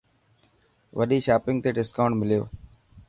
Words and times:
وڏي 0.97 1.17
شاپنگ 1.25 1.57
تي 1.63 1.69
دسڪائونٽ 1.77 2.13
مليو. 2.19 2.43